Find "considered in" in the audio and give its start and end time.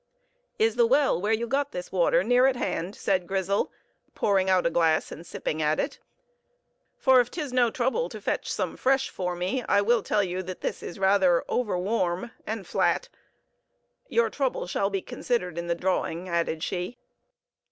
15.03-15.67